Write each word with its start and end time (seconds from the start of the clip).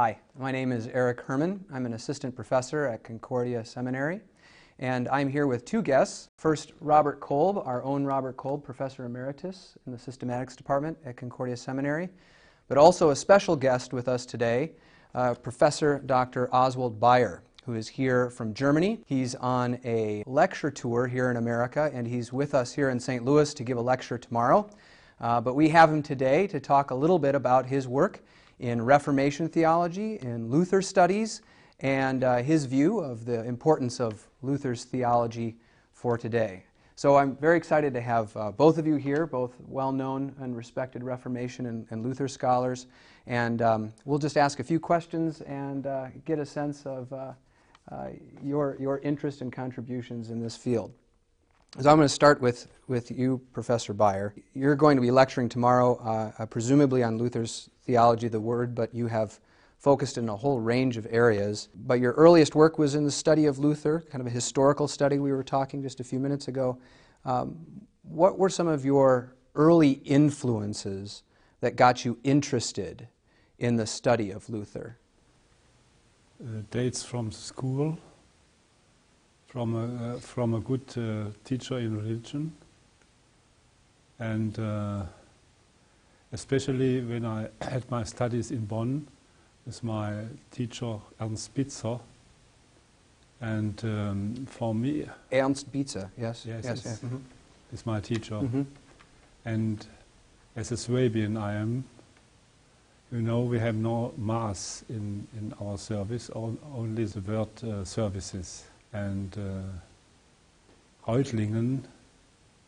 Hi, 0.00 0.16
my 0.38 0.50
name 0.50 0.72
is 0.72 0.86
Erik 0.86 1.20
Herrmann. 1.26 1.62
I'm 1.70 1.84
an 1.84 1.92
assistant 1.92 2.34
professor 2.34 2.86
at 2.86 3.04
Concordia 3.04 3.62
Seminary, 3.62 4.22
and 4.78 5.06
I'm 5.08 5.28
here 5.28 5.46
with 5.46 5.66
two 5.66 5.82
guests. 5.82 6.30
First, 6.38 6.72
Robert 6.80 7.20
Kolb, 7.20 7.58
our 7.66 7.84
own 7.84 8.06
Robert 8.06 8.38
Kolb, 8.38 8.64
professor 8.64 9.04
emeritus 9.04 9.76
in 9.84 9.92
the 9.92 9.98
systematics 9.98 10.56
department 10.56 10.96
at 11.04 11.18
Concordia 11.18 11.54
Seminary, 11.54 12.08
but 12.66 12.78
also 12.78 13.10
a 13.10 13.14
special 13.14 13.56
guest 13.56 13.92
with 13.92 14.08
us 14.08 14.24
today, 14.24 14.72
uh, 15.14 15.34
Professor 15.34 15.98
Dr. 15.98 16.48
Oswald 16.50 16.98
Bayer, 16.98 17.42
who 17.66 17.74
is 17.74 17.86
here 17.86 18.30
from 18.30 18.54
Germany. 18.54 19.00
He's 19.04 19.34
on 19.34 19.78
a 19.84 20.22
lecture 20.26 20.70
tour 20.70 21.08
here 21.08 21.30
in 21.30 21.36
America, 21.36 21.90
and 21.92 22.08
he's 22.08 22.32
with 22.32 22.54
us 22.54 22.72
here 22.72 22.88
in 22.88 22.98
St. 22.98 23.22
Louis 23.22 23.52
to 23.52 23.62
give 23.62 23.76
a 23.76 23.82
lecture 23.82 24.16
tomorrow. 24.16 24.70
Uh, 25.20 25.42
but 25.42 25.54
we 25.54 25.68
have 25.68 25.92
him 25.92 26.02
today 26.02 26.46
to 26.46 26.58
talk 26.58 26.90
a 26.90 26.94
little 26.94 27.18
bit 27.18 27.34
about 27.34 27.66
his 27.66 27.86
work 27.86 28.22
in 28.60 28.82
Reformation 28.82 29.48
theology, 29.48 30.18
in 30.20 30.48
Luther 30.48 30.82
studies, 30.82 31.42
and 31.80 32.22
uh, 32.22 32.36
his 32.36 32.66
view 32.66 33.00
of 33.00 33.24
the 33.24 33.42
importance 33.44 34.00
of 34.00 34.28
Luther's 34.42 34.84
theology 34.84 35.56
for 35.92 36.16
today. 36.18 36.64
So 36.94 37.16
I'm 37.16 37.34
very 37.36 37.56
excited 37.56 37.94
to 37.94 38.00
have 38.02 38.36
uh, 38.36 38.50
both 38.50 38.76
of 38.76 38.86
you 38.86 38.96
here, 38.96 39.26
both 39.26 39.54
well 39.66 39.90
known 39.90 40.34
and 40.38 40.54
respected 40.54 41.02
Reformation 41.02 41.64
and, 41.66 41.86
and 41.90 42.04
Luther 42.04 42.28
scholars. 42.28 42.86
And 43.26 43.62
um, 43.62 43.92
we'll 44.04 44.18
just 44.18 44.36
ask 44.36 44.60
a 44.60 44.64
few 44.64 44.78
questions 44.78 45.40
and 45.40 45.86
uh, 45.86 46.08
get 46.26 46.38
a 46.38 46.44
sense 46.44 46.84
of 46.84 47.10
uh, 47.12 47.32
uh, 47.90 48.08
your, 48.42 48.76
your 48.78 48.98
interest 48.98 49.40
and 49.40 49.50
contributions 49.50 50.30
in 50.30 50.40
this 50.42 50.58
field. 50.58 50.92
So 51.78 51.88
I'm 51.88 51.96
going 51.96 52.06
to 52.06 52.12
start 52.12 52.40
with, 52.40 52.66
with 52.88 53.12
you, 53.12 53.40
Professor 53.52 53.94
Bayer. 53.94 54.34
You're 54.54 54.74
going 54.74 54.96
to 54.96 55.00
be 55.00 55.12
lecturing 55.12 55.48
tomorrow, 55.48 55.96
uh, 56.36 56.46
presumably 56.46 57.04
on 57.04 57.16
Luther's 57.16 57.70
theology 57.84 58.26
of 58.26 58.32
the 58.32 58.40
Word, 58.40 58.74
but 58.74 58.92
you 58.92 59.06
have 59.06 59.38
focused 59.78 60.18
in 60.18 60.28
a 60.28 60.36
whole 60.36 60.58
range 60.58 60.96
of 60.96 61.06
areas. 61.10 61.68
But 61.86 62.00
your 62.00 62.12
earliest 62.14 62.56
work 62.56 62.76
was 62.76 62.96
in 62.96 63.04
the 63.04 63.10
study 63.10 63.46
of 63.46 63.60
Luther, 63.60 64.04
kind 64.10 64.20
of 64.20 64.26
a 64.26 64.30
historical 64.30 64.88
study 64.88 65.20
we 65.20 65.32
were 65.32 65.44
talking 65.44 65.80
just 65.80 66.00
a 66.00 66.04
few 66.04 66.18
minutes 66.18 66.48
ago. 66.48 66.76
Um, 67.24 67.56
what 68.02 68.36
were 68.36 68.50
some 68.50 68.66
of 68.66 68.84
your 68.84 69.36
early 69.54 69.92
influences 70.04 71.22
that 71.60 71.76
got 71.76 72.04
you 72.04 72.18
interested 72.24 73.06
in 73.60 73.76
the 73.76 73.86
study 73.86 74.32
of 74.32 74.50
Luther? 74.50 74.98
Uh, 76.42 76.62
dates 76.70 77.04
from 77.04 77.30
school 77.30 77.96
from 79.50 79.74
a, 79.74 80.14
uh, 80.14 80.18
from 80.20 80.54
a 80.54 80.60
good 80.60 80.84
uh, 80.96 81.30
teacher 81.44 81.78
in 81.78 81.96
religion. 81.96 82.52
And 84.18 84.56
uh, 84.58 85.02
especially 86.32 87.00
when 87.00 87.24
I 87.24 87.48
had 87.60 87.90
my 87.90 88.04
studies 88.04 88.52
in 88.52 88.64
Bonn 88.66 89.08
with 89.66 89.82
my 89.82 90.24
teacher 90.52 90.98
Ernst 91.20 91.54
Bizer. 91.54 92.00
And 93.40 93.82
um, 93.84 94.46
for 94.48 94.74
me, 94.74 95.06
Ernst 95.32 95.72
Bizer, 95.72 96.10
yes, 96.16 96.44
yes, 96.46 96.64
yes, 96.64 96.82
yes. 96.84 97.00
Mm-hmm. 97.00 97.16
is 97.72 97.86
my 97.86 98.00
teacher. 98.00 98.34
Mm-hmm. 98.34 98.62
And 99.46 99.84
as 100.54 100.70
a 100.70 100.76
Swabian 100.76 101.36
I 101.36 101.54
am, 101.54 101.84
you 103.10 103.22
know, 103.22 103.40
we 103.40 103.58
have 103.58 103.74
no 103.74 104.12
mass 104.16 104.84
in, 104.88 105.26
in 105.36 105.52
our 105.60 105.76
service, 105.76 106.30
only 106.34 107.04
the 107.06 107.20
word 107.20 107.48
uh, 107.64 107.84
services. 107.84 108.69
And 108.92 109.36
uh, 109.38 111.10
Reutlingen, 111.10 111.84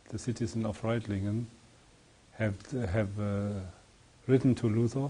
the 0.08 0.18
citizen 0.18 0.64
of 0.66 0.80
Reutlingen, 0.82 1.46
have, 2.32 2.56
have 2.90 3.20
uh, 3.20 3.60
written 4.26 4.54
to 4.56 4.68
Luther, 4.68 5.08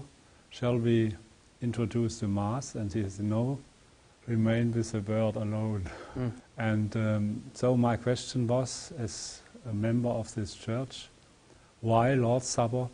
shall 0.49 0.77
we 0.77 1.15
introduce 1.61 2.19
the 2.19 2.27
Mass? 2.27 2.75
And 2.75 2.91
he 2.91 3.07
said, 3.09 3.25
no, 3.25 3.59
remain 4.27 4.71
with 4.71 4.91
the 4.91 5.01
word 5.01 5.35
alone. 5.35 5.89
Mm. 6.17 6.31
And 6.55 6.95
um, 6.95 7.43
so 7.55 7.75
my 7.75 7.97
question 7.97 8.45
was, 8.45 8.93
as 8.99 9.41
a 9.67 9.73
member 9.73 10.09
of 10.09 10.33
this 10.35 10.53
church, 10.53 11.07
why 11.81 12.13
Lord's 12.13 12.47
Supper 12.47 12.87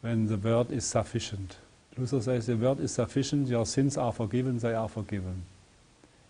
when 0.00 0.26
the 0.26 0.36
word 0.36 0.70
is 0.72 0.84
sufficient? 0.84 1.56
Luther 1.96 2.20
says 2.20 2.46
the 2.46 2.56
word 2.56 2.80
is 2.80 2.92
sufficient, 2.92 3.48
your 3.48 3.66
sins 3.66 3.98
are 3.98 4.12
forgiven, 4.12 4.58
they 4.58 4.72
are 4.72 4.88
forgiven. 4.88 5.42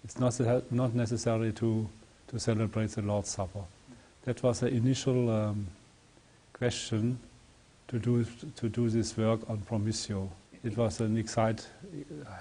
It's 0.05 0.19
not, 0.19 0.73
not 0.73 0.95
necessary 0.95 1.53
to, 1.53 1.89
to 2.29 2.39
celebrate 2.39 2.91
the 2.91 3.03
Lord's 3.03 3.31
Supper. 3.31 3.65
That 4.25 4.43
was 4.43 4.61
the 4.61 4.69
initial 4.69 5.31
um, 5.31 5.67
question 6.53 7.19
to 7.89 7.99
do, 7.99 8.25
to 8.57 8.69
do 8.69 8.89
this 8.89 9.17
work 9.17 9.41
on 9.49 9.59
Promissio. 9.59 10.29
It 10.63 10.77
was 10.77 11.01
an 11.01 11.17
excite, 11.17 11.67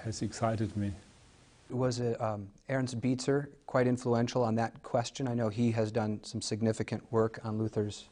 has 0.04 0.22
excited 0.22 0.76
me. 0.76 0.92
Was 1.70 2.00
it 2.00 2.20
um, 2.20 2.48
Ernst 2.68 3.00
Bizer 3.00 3.46
quite 3.66 3.86
influential 3.86 4.42
on 4.42 4.54
that 4.56 4.82
question? 4.82 5.28
I 5.28 5.34
know 5.34 5.48
he 5.48 5.70
has 5.72 5.90
done 5.90 6.20
some 6.22 6.42
significant 6.42 7.02
work 7.12 7.40
on 7.44 7.58
Luther's 7.58 8.08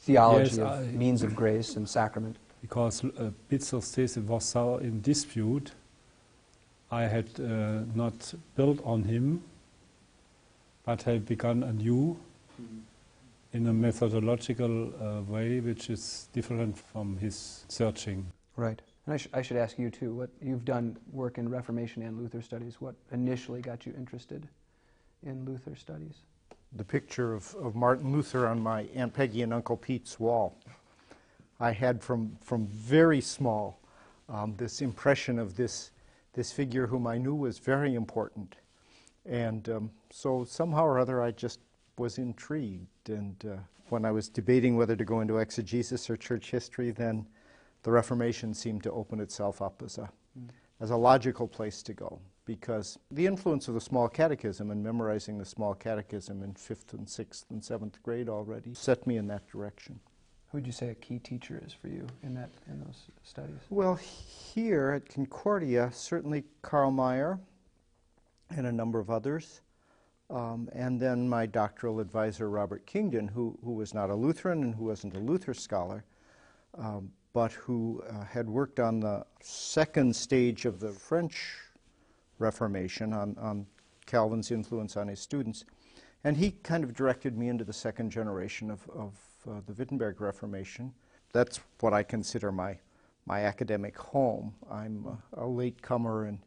theology 0.00 0.56
yes, 0.56 0.58
of 0.58 0.68
I, 0.68 0.82
means 0.92 1.22
of 1.22 1.34
grace 1.34 1.76
and 1.76 1.88
sacrament. 1.88 2.36
Because 2.60 3.04
uh, 3.04 3.30
Bizer's 3.50 3.90
thesis 3.94 4.22
was 4.22 4.44
so 4.44 4.76
in 4.76 5.00
dispute 5.00 5.72
I 6.92 7.04
had 7.04 7.28
uh, 7.40 7.84
not 7.94 8.34
built 8.54 8.78
on 8.84 9.02
him, 9.04 9.42
but 10.84 11.02
had 11.02 11.24
begun 11.24 11.62
anew 11.62 12.18
mm-hmm. 12.60 12.80
in 13.54 13.66
a 13.66 13.72
methodological 13.72 14.92
uh, 15.00 15.22
way 15.22 15.60
which 15.60 15.88
is 15.88 16.28
different 16.34 16.76
from 16.76 17.16
his 17.16 17.64
searching. 17.68 18.26
Right. 18.56 18.82
And 19.06 19.14
I, 19.14 19.16
sh- 19.16 19.28
I, 19.32 19.40
should 19.40 19.56
ask 19.56 19.78
you 19.78 19.88
too, 19.88 20.12
what 20.14 20.28
you've 20.42 20.66
done 20.66 20.98
work 21.12 21.38
in 21.38 21.48
Reformation 21.48 22.02
and 22.02 22.20
Luther 22.20 22.42
studies, 22.42 22.78
what 22.78 22.94
initially 23.10 23.62
got 23.62 23.86
you 23.86 23.94
interested 23.96 24.46
in 25.22 25.46
Luther 25.46 25.74
studies? 25.74 26.16
The 26.76 26.84
picture 26.84 27.32
of, 27.32 27.54
of 27.54 27.74
Martin 27.74 28.12
Luther 28.12 28.46
on 28.46 28.60
my 28.60 28.82
Aunt 28.94 29.14
Peggy 29.14 29.40
and 29.40 29.54
Uncle 29.54 29.78
Pete's 29.78 30.20
wall. 30.20 30.58
I 31.58 31.72
had 31.72 32.02
from, 32.02 32.36
from 32.42 32.66
very 32.66 33.22
small 33.22 33.78
um, 34.28 34.54
this 34.58 34.82
impression 34.82 35.38
of 35.38 35.56
this 35.56 35.90
this 36.32 36.52
figure 36.52 36.86
whom 36.86 37.06
I 37.06 37.18
knew 37.18 37.34
was 37.34 37.58
very 37.58 37.94
important. 37.94 38.56
And 39.26 39.68
um, 39.68 39.90
so 40.10 40.44
somehow 40.44 40.84
or 40.84 40.98
other 40.98 41.22
I 41.22 41.30
just 41.30 41.60
was 41.98 42.18
intrigued. 42.18 43.08
And 43.08 43.44
uh, 43.44 43.56
when 43.88 44.04
I 44.04 44.10
was 44.10 44.28
debating 44.28 44.76
whether 44.76 44.96
to 44.96 45.04
go 45.04 45.20
into 45.20 45.38
exegesis 45.38 46.08
or 46.08 46.16
church 46.16 46.50
history, 46.50 46.90
then 46.90 47.26
the 47.82 47.90
Reformation 47.90 48.54
seemed 48.54 48.82
to 48.84 48.92
open 48.92 49.20
itself 49.20 49.60
up 49.60 49.82
as 49.84 49.98
a, 49.98 50.10
mm. 50.38 50.48
as 50.80 50.90
a 50.90 50.96
logical 50.96 51.46
place 51.46 51.82
to 51.84 51.92
go. 51.92 52.20
Because 52.44 52.98
the 53.12 53.26
influence 53.26 53.68
of 53.68 53.74
the 53.74 53.80
small 53.80 54.08
catechism 54.08 54.72
and 54.72 54.82
memorizing 54.82 55.38
the 55.38 55.44
small 55.44 55.74
catechism 55.74 56.42
in 56.42 56.54
fifth 56.54 56.92
and 56.92 57.08
sixth 57.08 57.44
and 57.50 57.62
seventh 57.62 58.02
grade 58.02 58.28
already 58.28 58.74
set 58.74 59.06
me 59.06 59.16
in 59.16 59.28
that 59.28 59.46
direction. 59.46 60.00
Who 60.52 60.58
would 60.58 60.66
you 60.66 60.72
say 60.72 60.90
a 60.90 60.94
key 60.94 61.18
teacher 61.18 61.62
is 61.64 61.72
for 61.72 61.88
you 61.88 62.06
in 62.22 62.34
that 62.34 62.50
in 62.70 62.78
those 62.80 63.06
studies? 63.22 63.56
Well, 63.70 63.94
here 63.94 64.90
at 64.90 65.08
Concordia, 65.08 65.88
certainly 65.94 66.44
Carl 66.60 66.90
Meyer 66.90 67.40
and 68.54 68.66
a 68.66 68.72
number 68.72 68.98
of 68.98 69.08
others. 69.08 69.62
Um, 70.28 70.68
and 70.74 71.00
then 71.00 71.26
my 71.26 71.46
doctoral 71.46 72.00
advisor, 72.00 72.50
Robert 72.50 72.84
Kingdon, 72.84 73.28
who, 73.28 73.58
who 73.64 73.72
was 73.72 73.94
not 73.94 74.10
a 74.10 74.14
Lutheran 74.14 74.62
and 74.62 74.74
who 74.74 74.84
wasn't 74.84 75.16
a 75.16 75.18
Luther 75.18 75.54
scholar, 75.54 76.04
um, 76.76 77.10
but 77.32 77.52
who 77.52 78.02
uh, 78.10 78.22
had 78.24 78.46
worked 78.46 78.78
on 78.78 79.00
the 79.00 79.24
second 79.40 80.14
stage 80.14 80.66
of 80.66 80.80
the 80.80 80.92
French 80.92 81.56
Reformation, 82.38 83.14
on, 83.14 83.36
on 83.40 83.66
Calvin's 84.04 84.50
influence 84.50 84.98
on 84.98 85.08
his 85.08 85.20
students. 85.20 85.64
And 86.24 86.36
he 86.36 86.50
kind 86.50 86.84
of 86.84 86.92
directed 86.92 87.38
me 87.38 87.48
into 87.48 87.64
the 87.64 87.72
second 87.72 88.10
generation 88.10 88.70
of, 88.70 88.86
of 88.94 89.14
uh, 89.48 89.60
the 89.66 89.72
Wittenberg 89.72 90.20
Reformation. 90.20 90.92
That's 91.32 91.60
what 91.80 91.92
I 91.92 92.02
consider 92.02 92.52
my, 92.52 92.78
my 93.26 93.40
academic 93.44 93.96
home. 93.96 94.54
I'm 94.70 95.18
a, 95.36 95.44
a 95.44 95.46
latecomer 95.46 96.24
and 96.26 96.38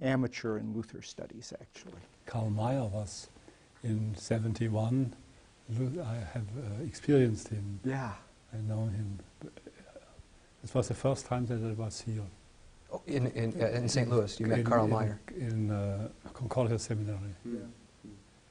amateur 0.00 0.58
in 0.58 0.72
Luther 0.72 1.02
studies, 1.02 1.52
actually. 1.60 2.00
Carl 2.26 2.50
Meyer 2.50 2.84
was 2.84 3.28
in 3.82 4.14
71. 4.16 5.14
I 5.72 6.14
have 6.32 6.46
uh, 6.58 6.84
experienced 6.84 7.48
him. 7.48 7.80
Yeah. 7.84 8.12
I 8.52 8.56
know 8.68 8.86
him. 8.86 9.18
It 10.62 10.74
was 10.74 10.88
the 10.88 10.94
first 10.94 11.26
time 11.26 11.46
that 11.46 11.62
I 11.62 11.72
was 11.72 12.00
here. 12.00 12.22
Oh, 12.92 13.02
in, 13.06 13.28
in, 13.28 13.54
uh, 13.60 13.66
in 13.68 13.88
St. 13.88 14.10
Louis, 14.10 14.40
you 14.40 14.46
met 14.46 14.64
Carl 14.64 14.88
Meyer? 14.88 15.20
In 15.36 15.70
uh, 15.70 16.08
Concordia 16.34 16.78
Seminary. 16.78 17.18
Yeah. 17.44 17.60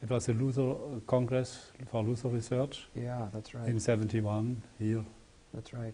It 0.02 0.10
was 0.10 0.30
a 0.30 0.34
Luther 0.34 0.76
Congress 1.08 1.72
for 1.92 2.02
Luther 2.04 2.30
Research. 2.30 2.88
Yeah, 2.96 3.28
that's 3.34 3.54
right. 3.54 3.68
In 3.68 3.80
71 3.80 4.62
here. 4.78 5.04
That's 5.54 5.74
right. 5.74 5.94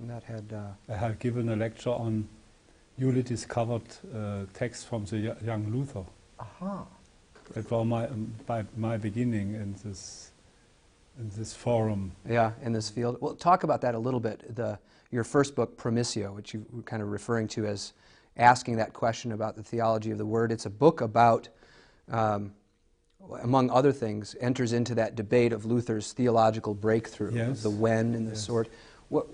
And 0.00 0.10
that 0.10 0.24
had... 0.24 0.52
Uh, 0.52 0.92
I 0.92 0.96
had 0.96 1.18
given 1.20 1.48
a 1.48 1.56
lecture 1.56 1.90
on 1.90 2.28
newly 2.98 3.22
discovered 3.22 3.82
uh, 4.14 4.44
texts 4.54 4.84
from 4.84 5.04
the 5.04 5.36
young 5.44 5.72
Luther. 5.72 6.04
Aha. 6.40 6.84
That 7.54 7.70
was 7.70 7.86
my, 7.86 8.06
um, 8.06 8.34
by 8.46 8.64
my 8.76 8.96
beginning 8.96 9.54
in 9.54 9.74
this, 9.84 10.32
in 11.18 11.30
this 11.36 11.54
forum. 11.54 12.12
Yeah, 12.28 12.52
in 12.62 12.72
this 12.72 12.90
field. 12.90 13.18
Well, 13.20 13.34
talk 13.34 13.62
about 13.62 13.80
that 13.82 13.94
a 13.94 13.98
little 13.98 14.20
bit. 14.20 14.54
The, 14.54 14.78
your 15.10 15.24
first 15.24 15.54
book, 15.54 15.76
Promissio, 15.76 16.34
which 16.34 16.54
you 16.54 16.64
were 16.72 16.82
kind 16.82 17.02
of 17.02 17.10
referring 17.10 17.48
to 17.48 17.66
as 17.66 17.92
asking 18.36 18.76
that 18.76 18.92
question 18.92 19.32
about 19.32 19.56
the 19.56 19.62
theology 19.62 20.10
of 20.10 20.18
the 20.18 20.26
Word. 20.26 20.50
It's 20.50 20.66
a 20.66 20.70
book 20.70 21.00
about, 21.00 21.48
um, 22.10 22.52
among 23.42 23.70
other 23.70 23.92
things, 23.92 24.36
enters 24.40 24.72
into 24.72 24.94
that 24.96 25.14
debate 25.14 25.52
of 25.52 25.64
Luther's 25.64 26.12
theological 26.12 26.74
breakthrough, 26.74 27.32
yes. 27.32 27.62
the 27.62 27.70
when 27.70 28.14
and 28.14 28.26
the 28.26 28.32
Yes. 28.32 28.44
sort. 28.44 28.68
What, 29.08 29.26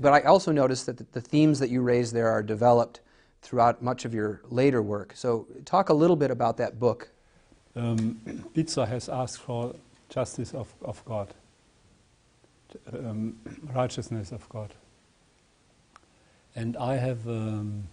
but 0.00 0.12
I 0.12 0.20
also 0.22 0.52
noticed 0.52 0.86
that 0.86 0.96
the, 0.96 1.06
the 1.12 1.20
themes 1.20 1.58
that 1.58 1.68
you 1.70 1.82
raise 1.82 2.12
there 2.12 2.28
are 2.28 2.42
developed 2.42 3.00
throughout 3.42 3.82
much 3.82 4.04
of 4.04 4.14
your 4.14 4.40
later 4.48 4.80
work. 4.80 5.12
So, 5.14 5.46
talk 5.64 5.88
a 5.88 5.94
little 5.94 6.16
bit 6.16 6.30
about 6.30 6.56
that 6.58 6.78
book. 6.78 7.10
Um, 7.76 8.20
has 8.54 9.08
asked 9.08 9.40
for 9.40 9.74
justice 10.08 10.54
of, 10.54 10.72
of 10.82 11.04
God, 11.04 11.34
um, 12.92 13.36
righteousness 13.74 14.30
of 14.32 14.48
God. 14.48 14.72
And 16.54 16.76
I 16.76 16.96
have 16.96 17.26
um, 17.26 17.88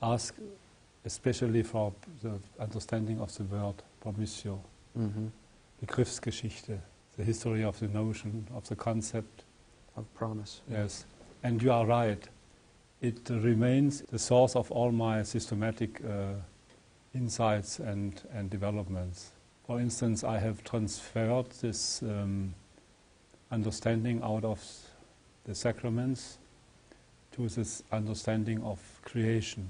asked 0.00 0.38
especially 1.06 1.62
for 1.62 1.92
the 2.22 2.38
understanding 2.58 3.20
of 3.20 3.34
the 3.36 3.44
word 3.44 3.76
promissio, 4.02 4.58
Mm-hmm. 4.98 5.26
Begriffsgeschichte, 5.84 6.78
the 7.18 7.24
history 7.24 7.62
of 7.62 7.78
the 7.80 7.88
notion, 7.88 8.46
of 8.54 8.66
the 8.68 8.76
concept. 8.76 9.44
Of 9.94 10.12
promise. 10.14 10.62
Yes, 10.70 11.04
and 11.42 11.62
you 11.62 11.70
are 11.70 11.86
right. 11.86 12.28
It 13.02 13.28
remains 13.28 14.00
the 14.10 14.18
source 14.18 14.56
of 14.56 14.70
all 14.72 14.90
my 14.90 15.22
systematic 15.22 16.02
uh, 16.02 16.34
insights 17.14 17.78
and, 17.78 18.20
and 18.32 18.48
developments. 18.48 19.32
For 19.66 19.80
instance, 19.80 20.24
I 20.24 20.38
have 20.38 20.64
transferred 20.64 21.50
this 21.60 22.02
um, 22.02 22.54
understanding 23.50 24.22
out 24.22 24.44
of 24.44 24.62
the 25.44 25.54
sacraments 25.54 26.38
to 27.32 27.48
this 27.48 27.82
understanding 27.92 28.62
of 28.62 28.80
creation 29.04 29.68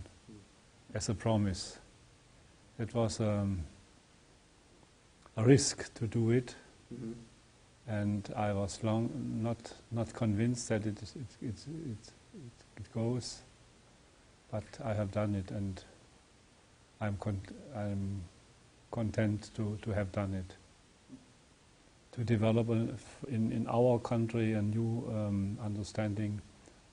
as 0.95 1.09
a 1.09 1.15
promise. 1.15 1.79
It 2.79 2.95
was 2.95 3.21
um, 3.21 3.65
a 5.37 5.45
risk 5.45 5.93
to 5.95 6.07
do 6.07 6.31
it, 6.31 6.55
Mm-hmm. 6.95 7.13
and 7.89 8.33
I 8.37 8.53
was 8.53 8.85
long 8.85 9.11
not 9.43 9.73
not 9.91 10.13
convinced 10.15 10.69
that 10.69 10.87
it 10.87 11.03
it, 11.03 11.11
it, 11.43 11.55
it, 11.67 12.13
it, 12.77 12.93
goes, 12.95 13.41
but 14.53 14.63
I 14.85 14.95
have 14.95 15.11
done 15.11 15.35
it, 15.35 15.51
and 15.51 15.83
I'm 17.01 17.17
con- 17.17 17.41
I'm 17.75 18.23
content 18.93 19.51
to, 19.57 19.77
to 19.83 19.91
have 19.91 20.13
done 20.13 20.35
it. 20.35 20.55
To 22.13 22.25
develop 22.25 22.69
a, 22.71 22.89
in 23.29 23.51
in 23.53 23.67
our 23.69 23.99
country 23.99 24.53
a 24.53 24.63
new 24.63 25.05
um, 25.13 25.59
understanding 25.65 26.41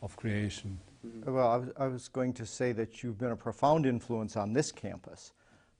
of 0.02 0.18
creation. 0.18 0.80
Well, 1.26 1.48
I 1.48 1.58
was, 1.58 1.70
I 1.78 1.88
was 1.88 2.08
going 2.08 2.34
to 2.34 2.46
say 2.46 2.72
that 2.74 3.04
you've 3.04 3.18
been 3.18 3.32
a 3.32 3.36
profound 3.36 3.86
influence 3.86 4.38
on 4.38 4.54
this 4.54 4.72
campus, 4.72 5.34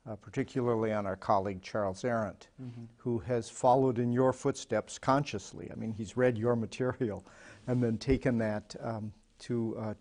uh, 0.10 0.16
particularly 0.16 0.92
on 0.92 1.06
our 1.06 1.16
colleague 1.16 1.62
Charles 1.62 2.04
Arand, 2.04 2.48
Mm-hmm. 2.62 2.84
who 2.98 3.20
has 3.20 3.50
followed 3.50 4.00
in 4.00 4.12
your 4.12 4.34
footsteps 4.34 4.98
consciously. 4.98 5.70
I 5.72 5.76
mean, 5.76 5.94
he's 5.94 6.18
read 6.18 6.38
your 6.38 6.56
material 6.56 7.26
and 7.68 7.82
then 7.82 7.98
taken 7.98 8.38
that 8.40 8.76
um, 8.82 9.14
to, 9.40 9.78
uh, 9.80 9.94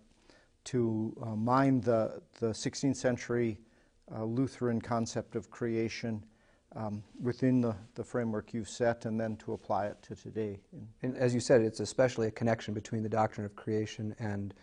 to 0.64 1.16
uh, 1.22 1.36
mine 1.36 1.80
the, 1.80 2.20
the 2.40 2.48
16th 2.48 2.96
century 2.96 3.58
uh, 4.14 4.24
Lutheran 4.24 4.80
concept 4.80 5.36
of 5.36 5.50
creation 5.50 6.22
um, 6.74 7.02
within 7.20 7.60
the, 7.60 7.74
the 7.94 8.02
framework 8.04 8.52
you've 8.54 8.69
set 8.69 9.04
and 9.04 9.20
then 9.20 9.36
to 9.36 9.52
apply 9.52 9.86
it 9.86 10.00
to 10.02 10.14
today. 10.14 10.58
And 10.72 10.88
And 11.02 11.16
as 11.16 11.34
you 11.34 11.40
said, 11.40 11.60
it's 11.60 11.80
especially 11.80 12.28
a 12.28 12.30
connection 12.30 12.74
between 12.74 13.02
the 13.02 13.08
doctrine 13.08 13.44
of 13.44 13.54
creation 13.54 14.14
and 14.19 14.54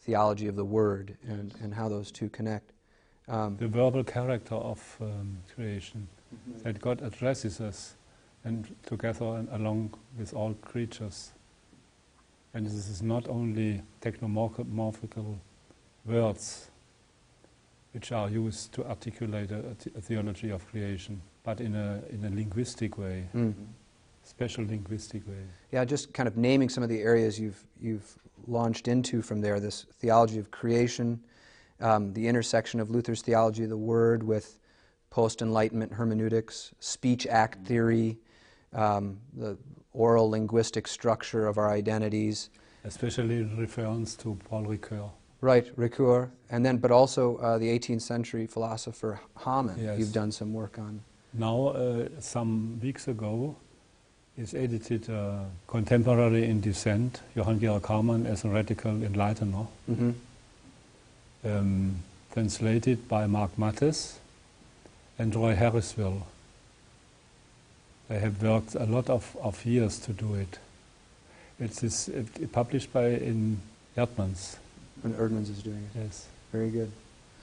theology 0.00 0.46
of 0.48 0.56
the 0.56 0.64
Word 0.64 1.16
and, 1.26 1.54
and 1.62 1.74
how 1.74 1.88
those 1.88 2.10
two 2.10 2.28
connect. 2.28 2.72
Um, 3.28 3.56
The 3.58 3.68
verbal 3.68 4.04
character 4.04 4.54
of 4.54 4.96
um, 5.00 5.38
creation. 5.54 6.08
that 6.62 6.80
God 6.80 7.02
addresses 7.02 7.60
us 7.60 7.94
and 8.44 8.74
together 8.86 9.24
and 9.36 9.48
along 9.50 9.94
with 10.18 10.34
all 10.34 10.54
creatures. 10.54 11.32
And 12.54 12.66
this 12.66 12.88
is 12.88 13.02
not 13.02 13.28
only 13.28 13.82
technomorphical 14.00 15.38
words 16.04 16.70
which 17.92 18.12
are 18.12 18.28
used 18.28 18.72
to 18.72 18.86
articulate 18.86 19.50
a, 19.50 19.64
a 19.96 20.00
theology 20.00 20.50
of 20.50 20.66
creation, 20.68 21.20
but 21.42 21.60
in 21.60 21.74
a, 21.74 22.00
in 22.10 22.24
a 22.24 22.30
linguistic 22.30 22.98
way, 22.98 23.28
mm. 23.34 23.54
Special 24.28 24.64
linguistic 24.66 25.26
way. 25.26 25.42
Yeah, 25.72 25.84
just 25.84 26.12
kind 26.12 26.26
of 26.26 26.36
naming 26.36 26.68
some 26.68 26.82
of 26.82 26.88
the 26.88 27.00
areas 27.00 27.40
you've, 27.40 27.62
you've 27.80 28.18
launched 28.46 28.88
into 28.88 29.22
from 29.22 29.40
there 29.40 29.58
this 29.58 29.86
theology 30.00 30.38
of 30.38 30.50
creation, 30.50 31.20
um, 31.80 32.12
the 32.12 32.26
intersection 32.26 32.80
of 32.80 32.90
Luther's 32.90 33.22
theology 33.22 33.64
of 33.64 33.70
the 33.70 33.76
Word 33.76 34.22
with 34.22 34.58
post 35.10 35.40
Enlightenment 35.42 35.92
hermeneutics, 35.92 36.74
speech 36.80 37.26
act 37.26 37.66
theory, 37.66 38.18
um, 38.74 39.18
the 39.36 39.56
oral 39.92 40.30
linguistic 40.30 40.86
structure 40.86 41.46
of 41.46 41.56
our 41.56 41.70
identities. 41.70 42.50
Especially 42.84 43.38
in 43.38 43.58
reference 43.58 44.14
to 44.16 44.38
Paul 44.48 44.64
Ricoeur. 44.64 45.10
Right, 45.40 45.74
Ricoeur, 45.76 46.30
and 46.50 46.66
then, 46.66 46.78
but 46.78 46.90
also 46.90 47.36
uh, 47.36 47.58
the 47.58 47.66
18th 47.78 48.02
century 48.02 48.46
philosopher 48.46 49.20
Hamann. 49.44 49.78
Yes. 49.80 49.98
You've 49.98 50.12
done 50.12 50.32
some 50.32 50.52
work 50.52 50.78
on. 50.78 51.00
Now, 51.32 51.68
uh, 51.68 52.08
some 52.18 52.80
weeks 52.80 53.06
ago, 53.06 53.56
is 54.38 54.54
edited 54.54 55.10
uh, 55.10 55.40
Contemporary 55.66 56.44
in 56.44 56.60
Dissent, 56.60 57.20
Johann 57.34 57.58
Georg 57.60 57.86
Hamann 57.86 58.26
as 58.26 58.44
a 58.44 58.48
radical 58.48 58.92
enlightener, 58.92 59.66
Mm-hmm. 59.90 60.10
um, 61.44 61.96
translated 62.32 63.08
by 63.08 63.26
Mark 63.26 63.56
Mattes 63.56 64.14
and 65.18 65.34
Roy 65.34 65.54
Harrisville. 65.56 66.22
They 68.08 68.18
have 68.20 68.42
worked 68.42 68.74
a 68.74 68.84
lot 68.86 69.10
of, 69.10 69.36
of 69.42 69.64
years 69.66 69.98
to 70.00 70.12
do 70.12 70.34
it. 70.34 70.58
It 71.60 71.82
is 71.82 72.08
it, 72.08 72.52
published 72.52 72.92
by 72.92 73.06
in 73.08 73.60
Eerdmans, 73.96 74.56
And 75.02 75.14
Eerdmans 75.16 75.50
is 75.50 75.62
doing 75.62 75.88
it. 75.94 75.98
yes, 75.98 76.26
Very 76.52 76.70
good. 76.70 76.92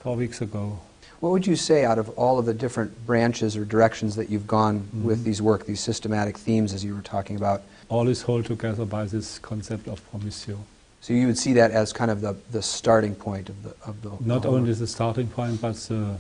Four 0.06 0.16
weeks 0.16 0.40
ago. 0.40 0.78
What 1.20 1.32
would 1.32 1.48
you 1.48 1.56
say 1.56 1.84
out 1.84 1.98
of 1.98 2.10
all 2.10 2.38
of 2.38 2.46
the 2.46 2.54
different 2.54 3.08
branches 3.08 3.58
or 3.58 3.66
directions 3.66 4.16
that 4.18 4.30
you've 4.30 4.46
gone 4.46 4.88
with 5.04 5.22
Mhm. 5.22 5.24
these 5.24 5.42
work, 5.42 5.66
these 5.66 5.80
systematic 5.80 6.38
themes 6.38 6.74
as 6.74 6.84
you 6.86 6.94
were 6.94 7.02
talking 7.02 7.36
about? 7.36 7.64
All 7.90 8.08
is 8.08 8.22
held 8.22 8.46
together 8.46 8.86
by 8.86 9.06
this 9.06 9.40
concept 9.40 9.88
of 9.88 10.00
promissio. 10.12 10.58
So 11.02 11.14
you 11.14 11.26
would 11.26 11.40
see 11.40 11.54
that 11.54 11.72
as 11.72 11.92
kind 11.92 12.12
of 12.12 12.22
the, 12.22 12.36
the 12.52 12.62
starting 12.62 13.16
point 13.16 13.50
of 13.50 13.64
the 13.64 13.74
of 13.90 13.96
the 14.04 14.12
Not 14.24 14.44
whole 14.46 14.54
only 14.58 14.70
work. 14.70 14.78
the 14.78 14.86
starting 14.88 15.28
point, 15.28 15.60
but 15.60 15.76
the, 15.90 16.18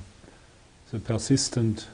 the 0.91 0.97
persistent 0.99 1.85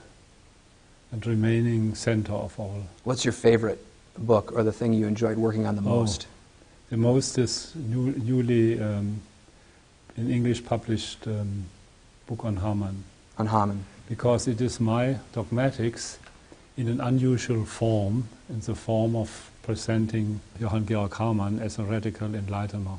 and 1.11 1.27
remaining 1.27 1.93
center 1.93 2.31
of 2.47 2.57
all. 2.57 2.83
What's 3.03 3.25
your 3.25 3.33
favorite 3.33 3.79
book 4.17 4.53
or 4.55 4.63
the 4.63 4.71
thing 4.79 4.93
you 4.93 5.07
enjoyed 5.07 5.37
working 5.37 5.65
on 5.67 5.75
the 5.75 5.81
Oh. 5.81 5.95
most? 5.99 6.27
The 6.89 6.95
most 6.97 7.37
is 7.37 7.73
new, 7.75 8.13
newly 8.29 8.79
um, 8.81 9.19
in 10.15 10.29
English 10.31 10.63
published 10.63 11.27
um, 11.27 11.65
book 12.27 12.45
on 12.45 12.57
Hamann, 12.57 13.03
On 13.37 13.47
Hamann. 13.47 13.85
because 14.07 14.47
it 14.47 14.61
is 14.61 14.79
my 14.79 15.17
dogmatics 15.33 16.19
in 16.77 16.87
an 16.87 17.01
unusual 17.01 17.65
form, 17.65 18.27
in 18.49 18.59
the 18.61 18.75
form 18.75 19.15
of 19.15 19.51
presenting 19.63 20.39
Johann 20.59 20.85
Georg 20.85 21.13
Hamann 21.15 21.59
as 21.59 21.77
a 21.77 21.83
radical 21.83 22.29
enlightener. 22.29 22.97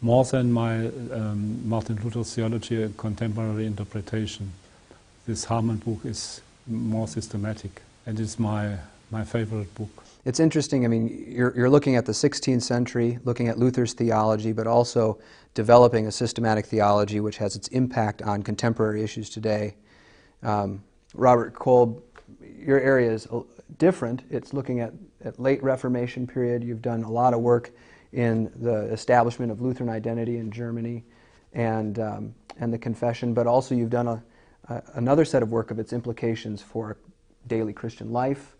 More 0.00 0.24
than 0.24 0.52
my 0.52 0.86
um, 0.86 1.68
Martin 1.68 1.98
Luther's 2.02 2.34
theology 2.34 2.82
and 2.82 2.96
contemporary 2.96 3.66
interpretation, 3.66 4.52
this 5.26 5.44
Hamann 5.46 5.76
book 5.76 6.00
is 6.04 6.40
more 6.66 7.08
systematic 7.08 7.82
and 8.04 8.18
is 8.20 8.38
my, 8.38 8.76
my 9.10 9.24
favorite 9.24 9.74
book. 9.74 10.05
It's 10.26 10.40
interesting. 10.40 10.84
I 10.84 10.88
mean, 10.88 11.24
you're, 11.28 11.56
you're 11.56 11.70
looking 11.70 11.94
at 11.94 12.04
the 12.04 12.10
16th 12.10 12.62
century, 12.62 13.20
looking 13.22 13.46
at 13.46 13.60
Luther's 13.60 13.92
theology, 13.92 14.52
but 14.52 14.66
also 14.66 15.20
developing 15.54 16.08
a 16.08 16.10
systematic 16.10 16.66
theology 16.66 17.20
which 17.20 17.36
has 17.36 17.54
its 17.54 17.68
impact 17.68 18.22
on 18.22 18.42
contemporary 18.42 19.04
issues 19.04 19.30
today. 19.30 19.76
Um, 20.42 20.82
Robert 21.14 21.54
Kolb, 21.54 22.02
your 22.58 22.80
area 22.80 23.12
is 23.12 23.28
different. 23.78 24.24
It's 24.28 24.52
looking 24.52 24.80
at, 24.80 24.92
at 25.24 25.38
late 25.38 25.62
Reformation 25.62 26.26
period. 26.26 26.64
You've 26.64 26.82
done 26.82 27.04
a 27.04 27.10
lot 27.10 27.32
of 27.32 27.38
work 27.38 27.70
in 28.12 28.50
the 28.56 28.92
establishment 28.92 29.52
of 29.52 29.60
Lutheran 29.60 29.88
identity 29.88 30.38
in 30.38 30.50
Germany 30.50 31.04
and, 31.52 32.00
um, 32.00 32.34
and 32.58 32.72
the 32.72 32.78
confession, 32.78 33.32
but 33.32 33.46
also 33.46 33.76
you've 33.76 33.90
done 33.90 34.08
a, 34.08 34.22
a, 34.70 34.82
another 34.94 35.24
set 35.24 35.44
of 35.44 35.50
work 35.50 35.70
of 35.70 35.78
its 35.78 35.92
implications 35.92 36.62
for 36.62 36.98
daily 37.46 37.72
Christian 37.72 38.10
life, 38.10 38.56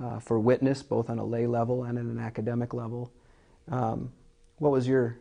uh, 0.00 0.18
for 0.18 0.38
witness, 0.38 0.82
both 0.82 1.10
on 1.10 1.18
a 1.18 1.24
lay 1.24 1.46
level 1.46 1.84
and 1.84 1.98
at 1.98 2.04
an 2.04 2.18
academic 2.18 2.72
level. 2.74 3.12
Um, 3.70 4.12
what 4.58 4.72
was 4.72 4.86
your 4.86 5.18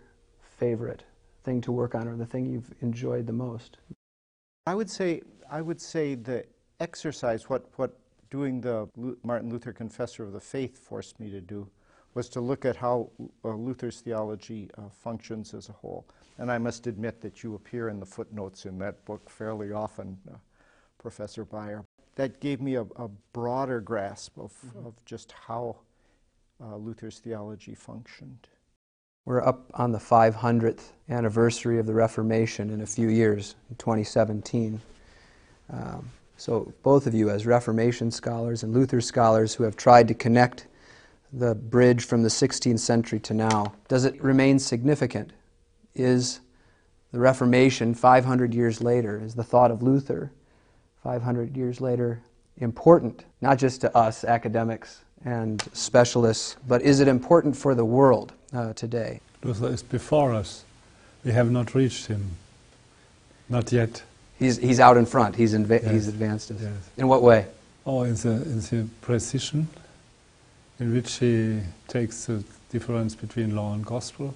favorite 0.58 1.04
thing 1.44 1.62
to 1.62 1.72
work 1.72 1.96
on, 1.96 2.08
or 2.08 2.16
the 2.16 2.26
thing 2.26 2.46
you've 2.46 2.74
enjoyed 2.82 3.28
the 3.28 3.34
most? 3.34 3.78
I 4.66 4.76
would 4.76 4.90
say 4.90 5.22
I 5.50 5.62
would 5.62 5.82
say 5.82 6.16
the 6.16 6.46
exercise 6.80 7.50
what 7.50 7.66
what 7.78 7.98
doing 8.30 8.62
the 8.62 8.88
Martin 9.24 9.50
Luther 9.50 9.74
Confessor 9.74 10.24
of 10.24 10.34
the 10.34 10.40
Faith 10.40 10.78
forced 10.78 11.20
me 11.20 11.30
to 11.32 11.42
do 11.42 11.70
was 12.14 12.30
to 12.30 12.42
look 12.42 12.66
at 12.66 12.76
how 12.76 13.12
uh, 13.46 13.50
Luther's 13.50 14.02
theology 14.02 14.70
uh, 14.78 14.90
functions 14.90 15.54
as 15.54 15.70
a 15.70 15.72
whole. 15.72 16.08
And 16.40 16.52
I 16.52 16.58
must 16.58 16.88
admit 16.88 17.22
that 17.22 17.44
you 17.44 17.54
appear 17.54 17.90
in 17.90 18.00
the 18.00 18.06
footnotes 18.06 18.66
in 18.66 18.80
that 18.80 19.06
book 19.06 19.30
fairly 19.30 19.72
often, 19.72 20.18
uh, 20.30 20.38
Professor 20.98 21.46
Bayer. 21.46 21.84
That 22.18 22.40
gave 22.40 22.62
me 22.62 22.76
a, 22.76 22.82
a 22.82 23.08
broader 23.32 23.80
grasp 23.80 24.40
of, 24.40 24.52
of 24.84 24.94
just 25.06 25.32
how 25.32 25.78
uh, 26.60 26.76
Luther's 26.76 27.20
theology 27.20 27.76
functioned. 27.76 28.48
We're 29.26 29.46
up 29.46 29.70
on 29.76 29.92
the 29.92 30.00
500th 30.00 30.94
anniversary 31.10 31.78
of 31.78 31.86
the 31.86 31.94
Reformation 31.94 32.72
in 32.72 32.82
a 32.82 32.88
few 32.88 33.10
years, 33.10 33.54
in 33.70 33.76
2017. 33.76 34.82
Um, 35.72 36.10
so, 36.38 36.74
both 36.82 37.06
of 37.06 37.14
you, 37.14 37.30
as 37.30 37.46
Reformation 37.46 38.10
scholars 38.10 38.64
and 38.64 38.74
Luther 38.74 39.00
scholars 39.00 39.54
who 39.54 39.64
have 39.64 39.76
tried 39.76 40.08
to 40.08 40.16
connect 40.16 40.66
the 41.32 41.54
bridge 41.54 42.04
from 42.06 42.24
the 42.24 42.30
16th 42.30 42.80
century 42.80 43.20
to 43.20 43.36
now, 43.36 43.74
does 43.88 44.06
it 44.06 44.20
remain 44.24 44.58
significant? 44.58 45.34
Is 45.94 46.40
the 47.12 47.20
Reformation 47.20 47.94
500 47.94 48.56
years 48.56 48.82
later, 48.82 49.22
is 49.24 49.36
the 49.36 49.44
thought 49.44 49.70
of 49.70 49.84
Luther 49.84 50.32
500 51.04 51.56
years 51.56 51.82
later 51.82 52.22
important, 52.60 53.24
not 53.42 53.58
just 53.58 53.82
to 53.82 53.96
us 53.96 54.24
academics 54.24 55.01
and 55.25 55.62
specialists, 55.74 56.56
but 56.68 56.82
is 56.82 57.00
it 57.00 57.08
important 57.08 57.56
for 57.56 57.75
the 57.75 57.86
world 57.86 58.34
uh, 58.54 58.74
today? 58.74 59.20
Luther 59.44 59.68
is 59.68 59.84
before 59.84 60.34
us. 60.34 60.63
We 61.24 61.32
have 61.32 61.51
not 61.51 61.75
reached 61.75 62.08
him. 62.08 62.32
Not 63.50 63.72
yet. 63.72 64.04
He's, 64.39 64.58
he's 64.58 64.80
out 64.80 64.98
in 64.98 65.06
front. 65.06 65.36
He's, 65.36 65.54
Yes. 65.54 65.84
he's 65.89 66.08
advanced 66.08 66.51
us. 66.51 66.62
Yes. 66.62 66.74
In 66.98 67.08
what 67.08 67.22
way? 67.24 67.48
Oh, 67.86 68.04
in 68.04 68.16
the, 68.16 68.32
in 68.32 68.60
the 68.60 68.88
precision 69.01 69.68
in 70.80 70.94
which 70.94 71.16
he 71.16 71.60
takes 71.88 72.25
the 72.25 72.44
difference 72.70 73.16
between 73.16 73.56
law 73.56 73.74
and 73.74 73.86
gospel, 73.86 74.34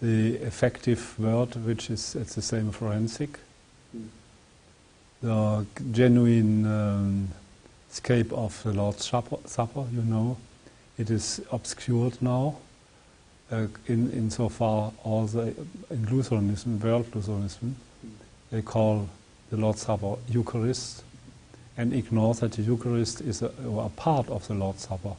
the 0.00 0.36
effective 0.36 1.18
word 1.18 1.54
which 1.66 1.90
is 1.90 2.16
at 2.16 2.28
the 2.28 2.42
same 2.42 2.70
forensic, 2.70 3.38
the 5.22 5.64
genuine 5.92 6.66
um, 6.66 7.28
scape 7.88 8.32
of 8.32 8.60
the 8.64 8.72
Lord's 8.72 9.04
Supper, 9.04 9.84
you 9.92 10.02
know, 10.02 10.36
it 10.98 11.10
is 11.10 11.40
obscured 11.52 12.20
now. 12.20 12.56
Uh, 13.50 13.66
in 13.86 14.10
insofar, 14.12 14.92
all 15.04 15.26
the 15.26 15.54
in 15.90 16.06
Lutheranism, 16.10 16.80
world 16.80 17.14
Lutheranism, 17.14 17.76
they 18.50 18.62
call 18.62 19.08
the 19.50 19.56
Lord's 19.56 19.82
Supper 19.82 20.16
Eucharist, 20.28 21.04
and 21.76 21.92
ignore 21.92 22.34
that 22.34 22.52
the 22.52 22.62
Eucharist 22.62 23.20
is 23.20 23.42
a, 23.42 23.52
a 23.78 23.90
part 23.90 24.28
of 24.28 24.48
the 24.48 24.54
Lord's 24.54 24.88
Supper, 24.88 25.14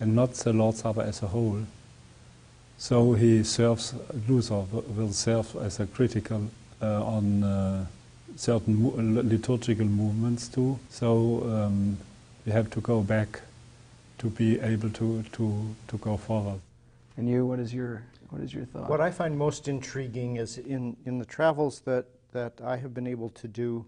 and 0.00 0.14
not 0.14 0.32
the 0.34 0.52
Lord's 0.52 0.80
Supper 0.80 1.02
as 1.02 1.22
a 1.22 1.26
whole. 1.26 1.60
So 2.78 3.12
he 3.12 3.44
serves 3.44 3.94
Luther 4.26 4.64
will 4.96 5.12
serve 5.12 5.54
as 5.56 5.80
a 5.80 5.86
critical 5.86 6.50
uh, 6.80 7.04
on 7.04 7.44
uh, 7.44 7.86
certain 8.36 8.82
mo- 8.82 8.94
liturgical 8.96 9.86
movements 9.86 10.48
too. 10.48 10.78
So 10.88 11.42
um, 11.44 11.98
we 12.46 12.52
have 12.52 12.70
to 12.70 12.80
go 12.80 13.02
back 13.02 13.40
to 14.18 14.28
be 14.28 14.60
able 14.60 14.90
to 14.90 15.22
to 15.32 15.74
to 15.88 15.98
go 15.98 16.16
forward. 16.16 16.60
And 17.20 17.28
you, 17.28 17.44
what 17.44 17.58
is 17.58 17.74
your, 17.74 18.02
what 18.30 18.40
is 18.40 18.54
your 18.54 18.64
thought? 18.64 18.88
What 18.88 19.02
I 19.02 19.10
find 19.10 19.36
most 19.36 19.68
intriguing 19.68 20.36
is 20.36 20.56
in, 20.56 20.96
in 21.04 21.18
the 21.18 21.26
travels 21.26 21.80
that, 21.80 22.06
that 22.32 22.54
I 22.64 22.78
have 22.78 22.94
been 22.94 23.06
able 23.06 23.28
to 23.28 23.46
do 23.46 23.84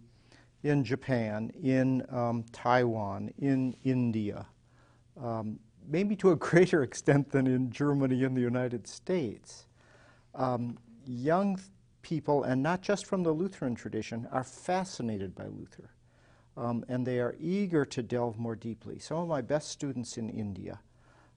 in 0.63 0.85
Japan, 0.85 1.51
in 1.63 2.05
um, 2.11 2.45
Taiwan, 2.53 3.33
in 3.39 3.75
India, 3.85 4.45
um, 5.19 5.59
maybe 5.89 6.15
to 6.17 6.33
a 6.33 6.37
greater 6.51 6.83
extent 6.83 7.31
than 7.33 7.47
in 7.47 7.71
Germany 7.71 8.23
and 8.23 8.37
the 8.37 8.43
United 8.43 8.87
States. 8.87 9.65
Um, 10.35 10.77
young 11.07 11.57
th- 11.57 11.69
people, 12.03 12.45
and 12.45 12.63
not 12.63 12.83
just 12.83 13.07
from 13.07 13.23
the 13.23 13.33
Lutheran 13.33 13.75
tradition, 13.75 14.29
are 14.31 14.45
fascinated 14.45 15.35
by 15.35 15.47
Luther. 15.47 15.91
Um, 16.57 16.85
and 16.89 17.07
they 17.07 17.19
are 17.19 17.35
eager 17.41 17.85
to 17.87 18.03
delve 18.03 18.39
more 18.39 18.57
deeply. 18.57 18.99
Some 18.99 19.19
of 19.19 19.29
my 19.29 19.41
best 19.41 19.71
students 19.71 20.19
in 20.19 20.29
India 20.29 20.81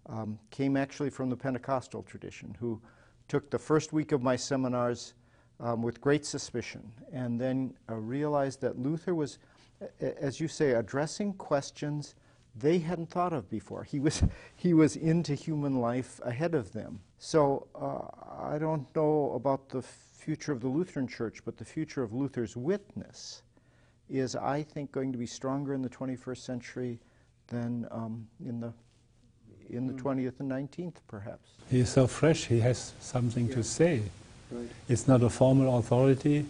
um, 0.07 0.37
came 0.51 0.75
actually 0.75 1.09
from 1.09 1.29
the 1.29 1.37
Pentecostal 1.37 2.03
tradition, 2.03 2.55
who 2.59 2.81
took 3.27 3.49
the 3.49 3.59
first 3.59 3.93
week 3.93 4.11
of 4.11 4.21
my 4.21 4.35
seminars 4.35 5.13
um, 5.59 5.81
with 5.81 6.01
great 6.01 6.25
suspicion 6.25 6.91
and 7.13 7.39
then 7.39 7.73
uh, 7.89 7.95
realized 7.95 8.61
that 8.61 8.77
Luther 8.77 9.15
was, 9.15 9.39
as 9.99 10.39
you 10.39 10.47
say, 10.47 10.71
addressing 10.71 11.33
questions 11.33 12.15
they 12.57 12.79
hadn't 12.79 13.09
thought 13.09 13.33
of 13.33 13.49
before. 13.49 13.83
He 13.83 13.99
was, 13.99 14.23
he 14.55 14.73
was 14.73 14.95
into 14.95 15.35
human 15.35 15.79
life 15.79 16.19
ahead 16.23 16.55
of 16.55 16.71
them. 16.71 17.01
So 17.17 17.67
uh, 17.75 18.53
I 18.53 18.57
don't 18.57 18.93
know 18.95 19.33
about 19.35 19.69
the 19.69 19.81
future 20.25 20.51
of 20.51 20.59
the 20.59 20.67
Lutheran 20.67 21.07
Church, 21.07 21.41
but 21.45 21.55
the 21.55 21.63
future 21.63 22.01
of 22.01 22.11
Luther's 22.11 22.57
witness 22.57 23.43
is, 24.09 24.35
I 24.35 24.63
think, 24.63 24.91
going 24.91 25.11
to 25.11 25.19
be 25.19 25.27
stronger 25.27 25.75
in 25.75 25.83
the 25.83 25.89
21st 25.89 26.37
century 26.39 26.99
than 27.47 27.87
um, 27.91 28.27
in 28.43 28.59
the 28.59 28.73
in 29.69 29.87
the 29.87 29.93
20th 29.93 30.39
and 30.39 30.49
19th, 30.51 30.95
perhaps. 31.07 31.49
He 31.71 31.79
is 31.79 31.89
so 31.89 32.05
fresh. 32.05 32.45
He 32.45 32.59
has 32.59 32.93
something 32.99 33.49
to 33.49 33.63
say. 33.63 34.01
It's 34.87 35.07
not 35.07 35.23
a 35.23 35.29
formal 35.29 35.79
authority, 35.79 36.45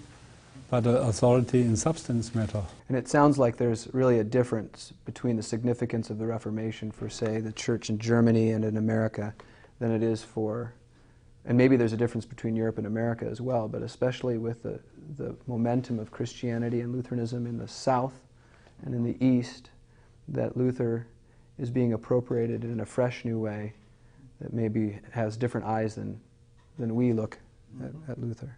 but 0.69 0.85
an 0.85 0.97
authority 0.97 1.61
in 1.61 1.77
substance 1.77 2.35
matter. 2.35 2.61
And 2.89 2.97
it 2.97 3.07
sounds 3.07 3.37
like 3.37 3.55
there's 3.55 3.87
really 3.93 4.19
a 4.19 4.23
difference 4.23 4.91
between 5.05 5.37
the 5.37 5.43
significance 5.43 6.09
of 6.09 6.17
the 6.17 6.25
Reformation 6.25 6.91
for, 6.91 7.09
say, 7.09 7.39
the 7.39 7.53
church 7.53 7.89
in 7.89 7.99
Germany 7.99 8.51
and 8.51 8.65
in 8.65 8.75
America 8.75 9.33
than 9.79 9.91
it 9.91 10.03
is 10.03 10.21
for, 10.21 10.73
and 11.45 11.57
maybe 11.57 11.75
there's 11.75 11.93
a 11.93 11.97
difference 11.97 12.25
between 12.25 12.55
Europe 12.55 12.77
and 12.77 12.87
America 12.87 13.27
as 13.29 13.39
well, 13.39 13.67
but 13.67 13.83
especially 13.83 14.37
with 14.37 14.63
the, 14.63 14.79
the 15.17 15.35
momentum 15.47 15.99
of 15.99 16.11
Christianity 16.11 16.81
and 16.81 16.93
Lutheranism 16.93 17.45
in 17.45 17.57
the 17.57 17.67
South 17.67 18.13
and 18.83 18.95
in 18.95 19.03
the 19.03 19.23
East, 19.23 19.69
that 20.27 20.57
Luther 20.57 21.07
is 21.59 21.69
being 21.69 21.93
appropriated 21.93 22.63
in 22.63 22.79
a 22.79 22.85
fresh 22.85 23.23
new 23.23 23.39
way 23.39 23.73
that 24.41 24.53
maybe 24.53 24.99
has 25.11 25.37
different 25.37 25.65
eyes 25.67 25.95
than, 25.95 26.19
than 26.79 26.95
we 26.95 27.13
look 27.13 27.37
at, 27.83 27.91
at 28.09 28.19
Luther. 28.19 28.57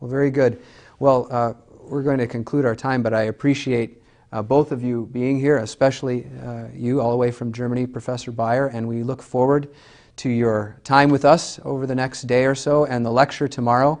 Well, 0.00 0.10
very 0.10 0.30
good. 0.30 0.60
Well, 0.98 1.28
uh, 1.30 1.54
we're 1.80 2.02
going 2.02 2.18
to 2.18 2.26
conclude 2.26 2.64
our 2.64 2.74
time, 2.74 3.02
but 3.02 3.14
I 3.14 3.22
appreciate 3.22 4.02
uh, 4.32 4.42
both 4.42 4.72
of 4.72 4.82
you 4.82 5.08
being 5.12 5.38
here, 5.38 5.58
especially 5.58 6.26
uh, 6.44 6.64
you, 6.74 7.00
all 7.00 7.12
the 7.12 7.16
way 7.16 7.30
from 7.30 7.52
Germany, 7.52 7.86
Professor 7.86 8.32
Bayer, 8.32 8.66
and 8.66 8.88
we 8.88 9.02
look 9.04 9.22
forward 9.22 9.68
to 10.16 10.28
your 10.28 10.76
time 10.84 11.10
with 11.10 11.24
us 11.24 11.58
over 11.64 11.86
the 11.86 11.94
next 11.94 12.22
day 12.22 12.44
or 12.44 12.54
so 12.54 12.84
and 12.84 13.04
the 13.04 13.10
lecture 13.10 13.48
tomorrow. 13.48 14.00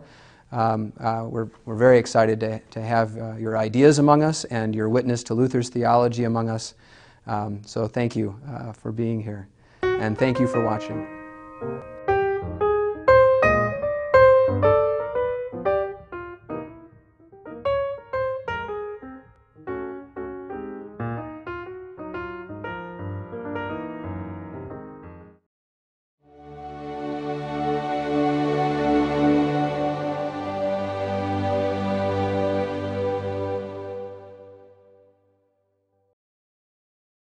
Um, 0.52 0.92
uh, 1.00 1.26
we're, 1.28 1.48
we're 1.64 1.76
very 1.76 1.98
excited 1.98 2.38
to, 2.40 2.58
to 2.58 2.82
have 2.82 3.16
uh, 3.16 3.36
your 3.36 3.56
ideas 3.56 3.98
among 3.98 4.22
us 4.22 4.44
and 4.44 4.74
your 4.74 4.88
witness 4.88 5.22
to 5.24 5.34
Luther's 5.34 5.70
theology 5.70 6.24
among 6.24 6.50
us. 6.50 6.74
Um, 7.26 7.62
so 7.64 7.88
thank 7.88 8.14
you 8.14 8.38
uh, 8.48 8.72
for 8.72 8.92
being 8.92 9.22
here, 9.22 9.48
and 9.82 10.18
thank 10.18 10.38
you 10.38 10.46
for 10.46 10.62
watching. 10.64 11.06